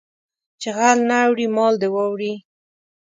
[0.61, 2.33] چې غل نه اوړي مال دې واوړي